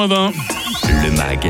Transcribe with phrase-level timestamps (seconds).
[0.00, 1.46] Le MAG,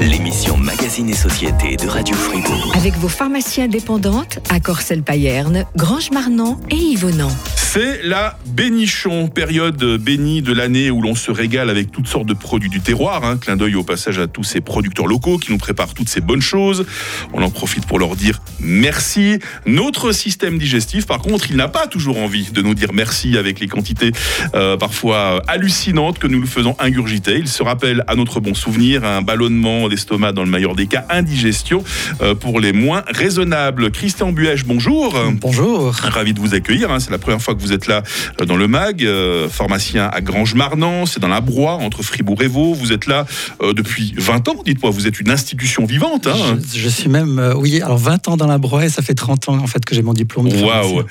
[0.00, 2.70] l'émission Magazine et Société de Radio Fribourg.
[2.74, 7.32] Avec vos pharmacies indépendantes à Corcelles-Payerne, Grange-Marnon et Yvonand.
[7.78, 12.32] C'est la bénichon, période bénie de l'année où l'on se régale avec toutes sortes de
[12.32, 13.22] produits du terroir.
[13.22, 13.36] Hein.
[13.36, 16.40] Clin d'œil au passage à tous ces producteurs locaux qui nous préparent toutes ces bonnes
[16.40, 16.86] choses.
[17.34, 19.40] On en profite pour leur dire merci.
[19.66, 23.60] Notre système digestif, par contre, il n'a pas toujours envie de nous dire merci avec
[23.60, 24.10] les quantités
[24.54, 27.36] euh, parfois hallucinantes que nous le faisons ingurgiter.
[27.36, 31.04] Il se rappelle à notre bon souvenir un ballonnement d'estomac dans le meilleur des cas,
[31.10, 31.84] indigestion
[32.22, 33.90] euh, pour les moins raisonnables.
[33.90, 35.14] Christian Buèche, bonjour.
[35.42, 35.92] Bonjour.
[35.92, 36.90] Ravi de vous accueillir.
[36.90, 37.00] Hein.
[37.00, 38.02] C'est la première fois que vous êtes là
[38.40, 42.48] euh, dans le MAG, euh, pharmacien à Grange-Marnan, c'est dans la Broye, entre Fribourg et
[42.48, 42.74] Vaud.
[42.74, 43.26] Vous êtes là
[43.74, 46.26] depuis 20 ans, dites-moi, vous êtes une institution vivante.
[46.26, 46.58] Hein.
[46.74, 49.58] Je, suis même, oui, alors 20 ans dans la Broye et ça fait 30 ans
[49.58, 50.48] en fait que j'ai mon diplôme.
[50.48, 51.04] Waouh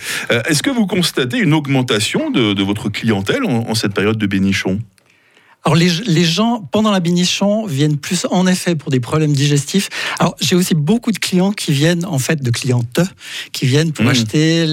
[0.48, 4.80] Est-ce que vous constatez une augmentation de, votre clientèle en, en cette période de bénichon?
[5.66, 9.90] Alors les, les, gens pendant la bénichon viennent plus en effet pour des problèmes digestifs.
[10.20, 13.00] Alors j'ai aussi beaucoup de clients qui viennent en fait de clientes
[13.52, 14.10] qui viennent pour mmh.
[14.10, 14.66] acheter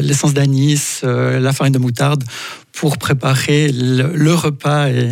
[0.00, 2.24] l'essence d'anis, euh, la farine de moutarde
[2.72, 5.08] pour préparer le, repas et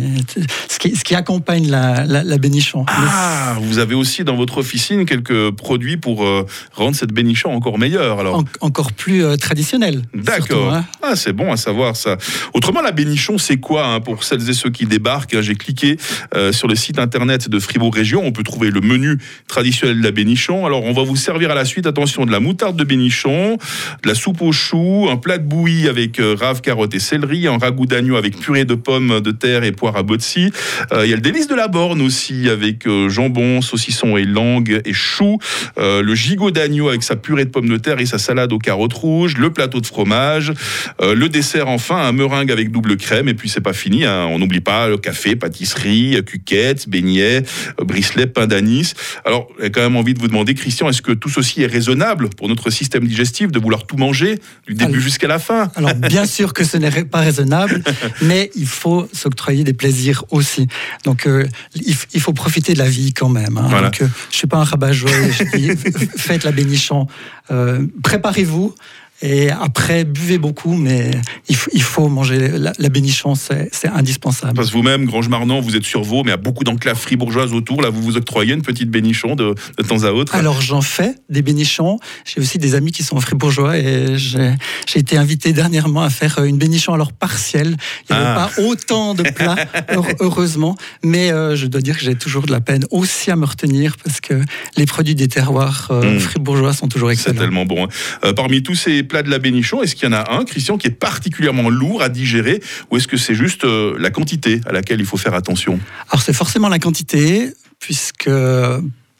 [0.69, 2.85] ce qui, ce qui accompagne la, la, bénichon.
[2.87, 7.77] Ah, vous avez aussi dans votre officine quelques produits pour euh, rendre cette bénichon encore
[7.77, 8.43] meilleure alors.
[8.61, 10.03] encore plus euh, traditionnelle.
[10.13, 10.73] D'accord.
[10.73, 10.85] Hein.
[11.03, 12.17] Ah, c'est bon à savoir ça.
[12.53, 15.97] Autrement, la bénichon, c'est quoi hein, pour celles et ceux qui débarquent hein, J'ai cliqué
[16.35, 18.23] euh, sur le site internet de Fribourg Région.
[18.23, 20.65] On peut trouver le menu traditionnel de la bénichon.
[20.65, 23.57] Alors, on va vous servir à la suite, attention, de la moutarde de bénichon,
[24.03, 27.57] de la soupe aux choux, un plat de bouillie avec rave, carottes et céleri, un
[27.57, 30.51] ragoût d'agneau avec purée de pommes de terre et poire à botsi.
[30.91, 34.25] Euh, il y a le délice de la borne aussi avec euh, jambon, saucisson et
[34.25, 35.39] langue et chou.
[35.77, 38.59] Euh, le gigot d'agneau avec sa purée de pommes de terre et sa salade aux
[38.59, 39.37] carottes rouges.
[39.37, 40.53] Le plateau de fromage.
[41.01, 43.27] le dessert enfin, un meringue avec double crème.
[43.27, 44.05] Et puis c'est pas fini.
[44.05, 44.27] Hein.
[44.29, 47.43] On n'oublie pas le café, pâtisserie, cuquettes, beignets,
[47.81, 48.93] bricelet, pain d'anis.
[49.25, 52.29] Alors j'ai quand même envie de vous demander, Christian, est-ce que tout ceci est raisonnable
[52.29, 55.71] pour notre système digestif de vouloir tout manger du début jusqu'à la fin?
[55.75, 57.38] Alors bien sûr que ce n'est pas raisonnable
[58.21, 60.67] mais il faut s'octroyer des plaisirs aussi.
[61.03, 63.57] Donc, euh, il, faut profiter de la vie quand même.
[63.57, 63.81] Hein.
[63.81, 65.11] Donc, euh, je suis pas un rabat-joie.
[66.17, 67.07] faites la bénichon.
[67.51, 68.75] Euh, préparez-vous.
[69.21, 71.11] Et après, buvez beaucoup, mais
[71.47, 74.53] il faut, manger la, bénichon, c'est indispensable.
[74.53, 77.53] Parce que vous-même, Grange-Marnan, vous êtes sur Vaud, mais il y a beaucoup d'enclaves fribourgeoises
[77.53, 77.81] autour.
[77.81, 79.55] Là, vous vous octroyez une petite bénichon de,
[79.87, 81.99] temps à autre Alors, j'en fais des bénichons.
[82.25, 84.55] J'ai aussi des amis qui sont fribourgeois et j'ai
[84.95, 87.75] été invité dernièrement à faire une bénichon alors partielle.
[88.09, 88.49] Il n'y avait ah.
[88.55, 89.57] pas autant de plats,
[90.19, 93.45] heureusement, mais euh, je dois dire que j'ai toujours de la peine aussi à me
[93.45, 94.41] retenir parce que
[94.77, 96.19] les produits des terroirs euh, hmm.
[96.19, 97.35] fribourgeois sont toujours excellents.
[97.35, 97.85] C'est tellement bon.
[97.85, 97.89] Hein.
[98.23, 100.77] Euh, parmi tous ces plat de la bénichon, est-ce qu'il y en a un, Christian,
[100.77, 104.71] qui est particulièrement lourd à digérer ou est-ce que c'est juste euh, la quantité à
[104.71, 105.79] laquelle il faut faire attention?
[106.09, 108.29] Alors c'est forcément la quantité, puisque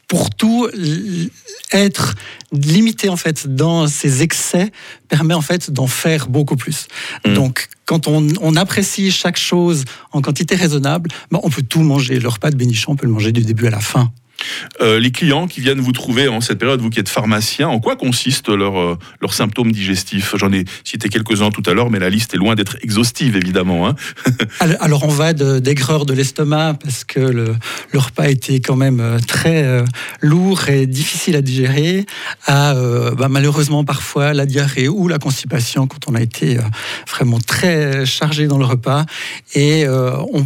[0.08, 0.68] pour tout,
[1.72, 2.16] être
[2.52, 4.72] limité en fait dans ses excès
[5.08, 6.88] permet en fait d'en faire beaucoup plus.
[7.26, 7.34] Mmh.
[7.34, 12.20] Donc quand on, apprécie chaque chose en quantité raisonnable, ben, on peut tout manger.
[12.20, 14.12] Le repas de bénichon, on peut le manger du début à la fin.
[14.82, 17.80] Euh, les clients qui viennent vous trouver en cette période, vous qui êtes pharmacien, en
[17.80, 18.98] quoi consistent leurs euh,
[19.30, 20.36] symptômes digestifs?
[20.38, 23.88] J'en ai cité quelques-uns tout à l'heure, mais la liste est loin d'être exhaustive, évidemment.
[23.88, 23.96] Hein.
[24.80, 27.56] alors, on va d'aigreur de, l'estomac, parce que le,
[27.92, 29.84] le, repas était quand même euh, très
[30.22, 32.06] lourd et difficile à digérer,
[32.46, 32.74] à
[33.18, 36.58] bah, malheureusement parfois la diarrhée ou la constipation quand on a été
[37.10, 39.06] vraiment très chargé dans le repas.
[39.56, 40.46] Et on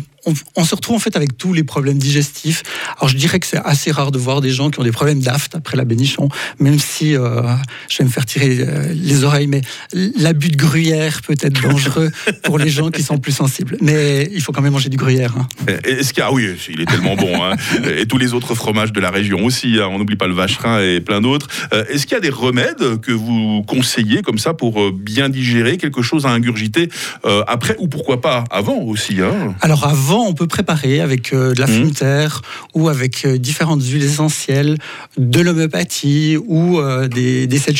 [0.56, 2.63] on, se retrouve en fait avec tous les problèmes digestifs.
[2.97, 5.19] Alors je dirais que c'est assez rare de voir des gens qui ont des problèmes
[5.19, 6.29] d'aft après la bénichon,
[6.59, 7.41] même si euh,
[7.89, 9.62] je vais me faire tirer euh, les oreilles, mais
[9.94, 12.12] l'abus de gruyère peut être dangereux
[12.44, 13.78] pour les gens qui sont plus sensibles.
[13.81, 15.33] Mais il faut quand même manger du gruyère.
[15.38, 15.47] Hein.
[15.83, 17.56] Est-ce qu'il oui, il est tellement bon, hein.
[17.97, 19.78] et tous les autres fromages de la région aussi.
[19.79, 19.88] Hein.
[19.91, 21.47] On n'oublie pas le vacherin et plein d'autres.
[21.73, 25.78] Euh, est-ce qu'il y a des remèdes que vous conseillez comme ça pour bien digérer
[25.78, 26.89] quelque chose à ingurgiter
[27.47, 29.17] après ou pourquoi pas avant aussi
[29.62, 31.91] Alors avant on peut préparer avec euh, de la mmh.
[31.91, 32.41] terre
[32.74, 34.77] ou avec euh, différentes huiles essentielles,
[35.18, 37.75] de l'homéopathie ou euh, des, des sels.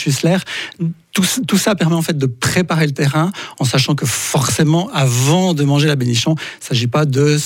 [1.14, 5.54] Tout, tout, ça permet en fait de préparer le terrain en sachant que forcément, avant
[5.54, 7.38] de manger la bénichon, il ne s'agit pas de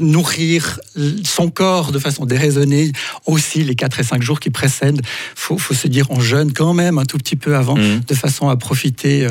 [0.00, 0.80] nourrir
[1.24, 2.92] son corps de façon déraisonnée
[3.26, 5.00] aussi les 4 et 5 jours qui précèdent.
[5.02, 8.00] Il faut, faut, se dire on jeûne quand même un tout petit peu avant, mmh.
[8.06, 9.28] de façon à profiter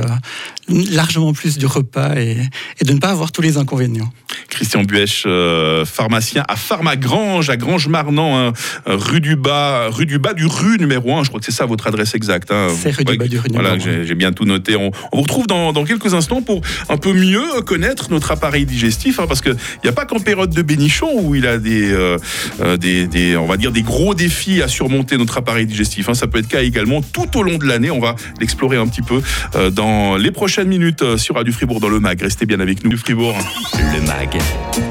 [0.68, 2.38] largement plus du repas et,
[2.80, 4.12] et de ne pas avoir tous les inconvénients.
[4.50, 8.54] Christian Buèche, euh, pharmacien à Pharmagrange, à Grange-Marnan, hein,
[8.86, 11.24] rue du Bas, rue du Bas du rue numéro 1.
[11.24, 12.52] Je crois que c'est ça votre adresse exacte.
[12.52, 12.68] Hein.
[12.82, 13.78] C'est rue du Bas du rue numéro 1.
[13.78, 14.76] Voilà, j'ai bien tout noté.
[14.78, 19.26] On, vous retrouve dans, quelques instants pour un peu mieux connaître notre appareil digestif, hein,
[19.28, 22.18] parce qu'il n'y a pas qu'en période de Bénichon où il a des, euh,
[22.62, 26.10] euh, des, des- on va dire des gros défis à surmonter notre appareil digestif.
[26.10, 26.14] hein.
[26.16, 27.92] Ça peut être le cas également tout au long de l'année.
[27.92, 29.22] On va l'explorer un petit peu
[29.56, 32.22] euh, dans les prochaines minutes sur Radio Fribourg dans le mag.
[32.22, 33.36] Restez bien avec nous, Fribourg.
[33.74, 34.38] Le MAG,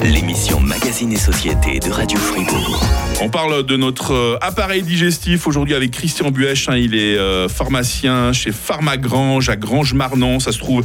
[0.02, 2.84] l'émission Magazine et Société de Radio Fribourg.
[3.22, 6.68] On parle de notre appareil digestif aujourd'hui avec Christian Buèche.
[6.68, 6.76] hein.
[6.76, 10.40] il est euh, pharmacien chez Pharmagrange à Grange-Marnan.
[10.40, 10.84] Ça se trouve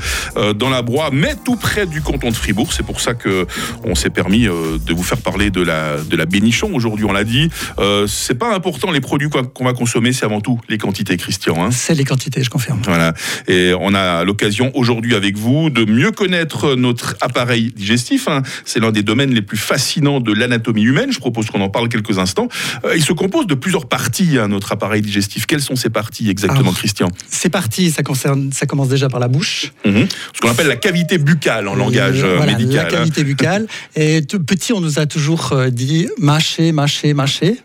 [0.55, 2.71] dans la Broye, mais tout près du canton de Fribourg.
[2.71, 3.45] C'est pour ça que
[3.83, 4.47] on s'est permis
[4.77, 7.05] de vous faire parler de la de la bénichon aujourd'hui.
[7.05, 7.49] On l'a dit.
[7.79, 11.63] Euh, c'est pas important les produits qu'on va consommer, c'est avant tout les quantités, Christian.
[11.63, 11.71] hein.
[11.71, 12.81] C'est les quantités, je confirme.
[12.85, 13.13] Voilà.
[13.47, 18.27] Et on a l'occasion aujourd'hui avec vous de mieux connaître notre appareil digestif.
[18.27, 18.41] hein.
[18.65, 21.11] C'est l'un des domaines les plus fascinants de l'anatomie humaine.
[21.11, 22.47] Je propose qu'on en parle quelques instants.
[22.85, 25.45] Euh, il se compose de plusieurs parties, hein, notre appareil digestif.
[25.45, 27.07] Quelles sont ces parties exactement, Alors, Christian?
[27.29, 29.71] C'est parti, ça, concerne, ça commence déjà par la bouche.
[29.85, 30.07] Mhm.
[30.33, 32.85] Ce qu'on appelle la cavité buccale en langage euh, voilà, médical.
[32.85, 33.67] La cavité buccale.
[33.95, 37.57] Et tout petit, on nous a toujours euh, dit mâcher, mâcher, mâcher.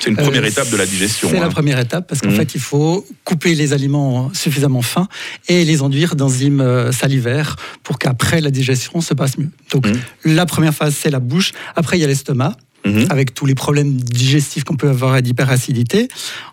[0.00, 1.28] C'est une première Euh, étape de la digestion.
[1.30, 1.40] C'est hein.
[1.40, 2.36] la première étape parce qu'en Mhm.
[2.36, 5.08] fait, il faut couper les aliments suffisamment fins
[5.48, 9.48] et les enduire d'enzymes euh, salivaires pour qu'après la digestion se passe mieux.
[9.70, 9.98] Donc, Mhm.
[10.36, 11.52] la première phase, c'est la bouche.
[11.74, 12.56] Après, il y a l'estomac.
[12.84, 13.06] Mhm.
[13.10, 16.08] Avec tous les problèmes digestifs qu'on peut avoir et d'hyperacidité.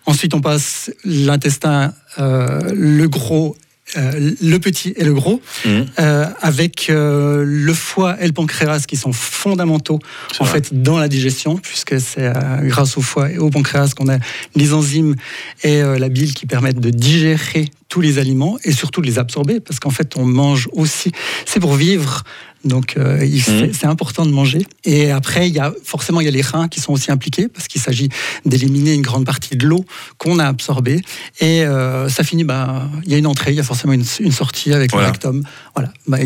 [0.06, 3.58] Ensuite, on passe l'intestin, euh, le gros,
[3.98, 5.86] euh, le petit et le gros, Mhm.
[6.00, 10.00] euh, avec euh, le foie et le pancréas qui sont fondamentaux
[10.40, 10.62] en vrai.
[10.62, 12.32] fait dans la digestion, puisque c'est
[12.64, 14.18] grâce au foie et au pancréas qu'on a
[14.56, 15.16] les enzymes
[15.64, 19.60] et la bile qui permettent de digérer tous les aliments et surtout de les absorber,
[19.60, 21.12] parce qu'en fait on mange aussi,
[21.46, 22.24] c'est pour vivre.
[22.66, 23.42] Donc euh, il-
[23.74, 24.66] c'est important de manger.
[24.84, 27.48] Et après, il y a forcément il y a les reins qui sont aussi impliqués
[27.48, 28.10] parce qu'il s'agit
[28.46, 29.86] d'éliminer une grande partie de l'eau
[30.18, 31.02] qu'on a absorbée.
[31.40, 34.04] Et euh, ça finit, bah, il y a une entrée, il y a forcément une,
[34.20, 35.08] une sortie avec Voilà.
[35.08, 35.44] le rectum.
[35.74, 35.94] Voilà.
[36.06, 36.18] Bah,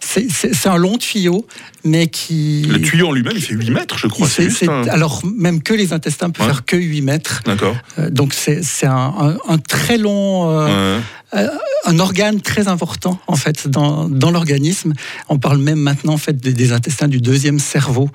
[0.00, 1.46] c'est- un long tuyau,
[1.84, 2.62] mais qui.
[2.68, 4.28] Le tuyau en lui-même, il fait 8 mètres, je crois.
[4.68, 6.52] Un- Alors, même que les intestins peuvent Ouais.
[6.52, 7.42] faire que 8 mètres.
[7.46, 7.74] D'accord.
[7.98, 10.50] Euh, donc, c'est c'est un, un- un très long.
[10.78, 11.48] Euh,
[11.84, 14.92] un organe très important en fait dans, dans l'organisme.
[15.28, 18.10] On parle même maintenant en fait des, des intestins du deuxième cerveau,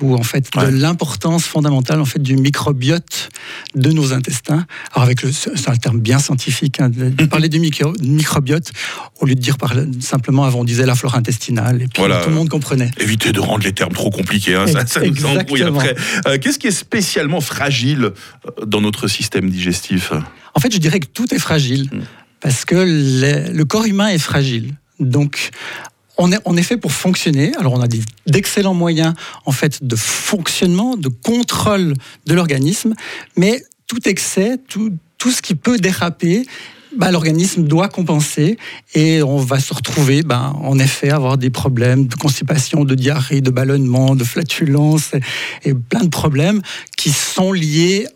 [0.00, 0.66] ou en fait Ouais.
[0.70, 3.28] de l'importance fondamentale en fait du microbiote
[3.74, 4.66] de nos intestins.
[4.92, 8.72] Alors avec c'est un terme bien scientifique hein, de, parler du micro- microbiote
[9.20, 12.22] au lieu de dire par, simplement avant on disait la flore intestinale et puis Voilà.
[12.22, 12.90] tout le monde comprenait.
[12.98, 15.94] Évitez de rendre les termes trop compliqués, hein, ça, ça nous embrouille après.
[16.26, 20.12] Euh, Qu'est-ce qui est spécialement fragile euh, dans notre système digestif?
[20.54, 22.02] En fait, je dirais que tout est fragile Mm.
[22.40, 24.74] parce que le, le corps humain est fragile.
[25.00, 25.50] Donc,
[26.16, 27.52] on est, on est fait pour fonctionner.
[27.56, 27.88] Alors, on a
[28.26, 29.14] d'excellents moyens
[29.46, 31.94] en fait de fonctionnement, de contrôle
[32.26, 32.94] de l'organisme,
[33.36, 36.46] mais tout excès, tout, tout ce qui peut déraper.
[36.96, 38.56] bah, l'organisme doit compenser
[38.94, 42.94] et on va se retrouver, ben, en effet, à avoir des problèmes de constipation, de
[42.94, 46.62] diarrhée, de ballonnement, de flatulence et, et plein de problèmes
[46.96, 48.06] qui sont liés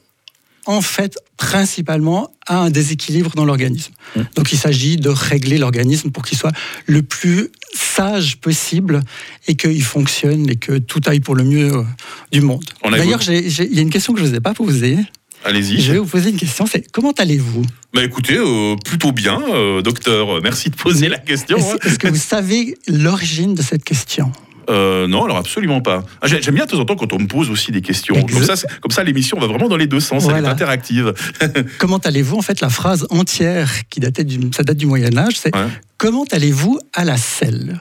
[0.69, 3.93] en fait principalement à un déséquilibre dans l'organisme.
[4.15, 4.21] Mmh.
[4.37, 6.53] Donc il s'agit de régler l'organisme pour qu'il soit
[6.87, 9.03] le plus sage possible
[9.47, 11.83] et qu'il fonctionne et que tout aille pour le mieux euh,
[12.33, 12.65] du monde.
[12.85, 14.99] D'ailleurs, il y a une question que je ne vous ai pas posée.
[15.43, 15.81] Allez-y.
[15.81, 17.65] Je vais vous poser une question, c'est comment allez-vous?
[17.95, 20.43] Bah écoutez, euh, plutôt bien, euh, docteur.
[20.43, 21.57] Merci de poser la question.
[21.57, 21.79] Est-ce hein.
[21.85, 24.33] est-ce que vous savez l'origine de cette question?
[24.69, 26.05] Euh, non, alors absolument pas.
[26.21, 28.15] Ah, j'ai- J'aime bien de temps en temps quand on me pose aussi des questions.
[28.27, 30.27] Comme ça, c'est- comme ça, l'émission va vraiment dans les deux sens.
[30.29, 31.15] Elle est interactive.
[31.79, 35.35] Comment allez-vous En fait, la phrase entière qui datait du, ça date du Moyen Âge,
[35.39, 35.67] c'est Ouais.
[35.97, 37.81] comment allez-vous à la selle?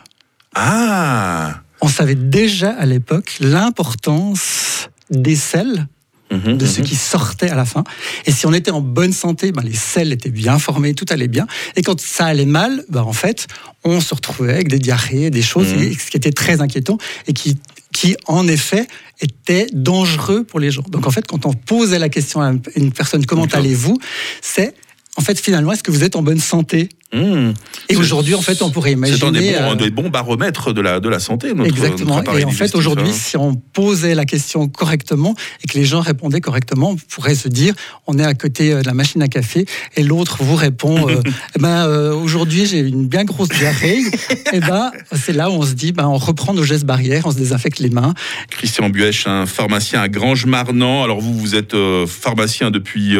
[0.55, 1.61] Ah.
[1.81, 5.87] On savait déjà à l'époque l'importance des selles
[6.29, 6.87] Mhm, de ce mhm.
[6.87, 7.83] qui sortait à la fin.
[8.25, 11.29] Et si on était en bonne santé, ben, les selles étaient bien formées, tout allait
[11.29, 11.47] bien.
[11.77, 13.47] Et quand ça allait mal, ben, en fait,
[13.85, 15.93] on se retrouvait avec des diarrhées, des choses, Mhm.
[15.93, 17.57] ce qui était très inquiétant et qui,
[17.93, 18.87] qui, en effet,
[19.21, 20.83] était dangereux pour les gens.
[20.89, 23.97] Donc, en fait, quand on posait la question à une personne, comment allez-vous
[24.41, 24.75] C'est,
[25.15, 26.89] en fait, finalement, est-ce que vous êtes en bonne santé?
[27.13, 27.53] Mmh.
[27.89, 29.17] Et aujourd'hui, en fait, on pourrait imaginer...
[29.17, 31.69] C'est un des bons, euh, un des bons baromètres de la, de la santé, notre,
[31.69, 32.17] Exactement.
[32.17, 33.13] notre Et en fait, aujourd'hui, hein.
[33.17, 35.33] si on posait la question correctement
[35.63, 37.73] et que les gens répondaient correctement, on pourrait se dire
[38.05, 41.21] on est à côté euh, de la machine à café et l'autre vous répond euh,
[41.55, 44.01] Eh ben, euh, aujourd'hui, j'ai une bien grosse diarrhée.
[44.53, 47.31] et ben, c'est là où on se dit ben, on reprend nos gestes barrières, on
[47.31, 48.13] se désinfecte les mains.
[48.49, 51.03] Christian Buèche, un pharmacien à Grange-Marnan.
[51.03, 53.15] Alors vous, vous êtes pharmacien depuis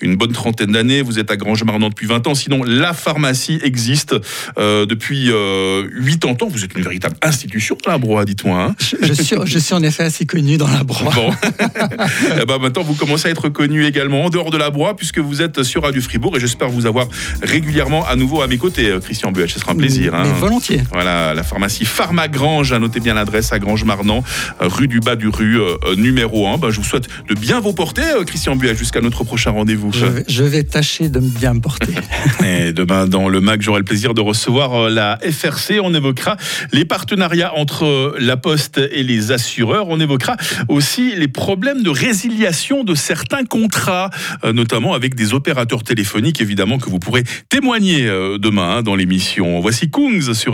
[0.00, 1.02] une bonne trentaine d'années.
[1.02, 2.34] Vous êtes à Grange-Marnan depuis 20 ans.
[2.34, 4.14] Sinon, la pharmacie pharmacie existe
[4.58, 5.88] euh, depuis euh,
[6.20, 6.48] 80 ans.
[6.50, 8.62] Vous êtes une véritable institution dans la Broye, dites-moi.
[8.62, 8.74] hein.
[8.78, 11.12] Je, je suis, je suis en effet assez connu dans la broie.
[11.14, 11.30] Bon.
[12.40, 15.18] Eh ben, maintenant, vous commencez à être connu également en dehors de la Broye, puisque
[15.18, 17.06] vous êtes sur Radio Fribourg et j'espère vous avoir
[17.42, 19.50] régulièrement à nouveau à mes côtés, euh, Christian Buech.
[19.52, 20.14] Ce sera un plaisir.
[20.14, 20.22] hein.
[20.24, 20.82] Mais volontiers.
[20.92, 24.22] Voilà, la pharmacie Pharmagrange, notez bien l'adresse à Grange-Marnan,
[24.60, 25.58] euh, rue du Bas du Rue,
[25.96, 26.58] numéro 1.
[26.58, 29.92] Ben, je vous souhaite de bien vous porter, Christian Buech, jusqu'à notre prochain rendez-vous.
[29.92, 31.92] Je vais, je vais tâcher de me bien me porter.
[32.44, 35.80] Et demain, dans le MAC, j'aurai le plaisir de recevoir euh, la FRC.
[35.82, 36.36] On évoquera
[36.72, 39.88] les partenariats entre euh, la Poste et les assureurs.
[39.88, 40.36] On évoquera
[40.68, 44.10] aussi les problèmes de résiliation de certains contrats,
[44.44, 48.04] euh, notamment avec des opérateurs téléphoniques, évidemment, que vous pourrez témoigner
[48.38, 49.60] demain hein, dans l'émission.
[49.60, 50.50] Voici Kungs sur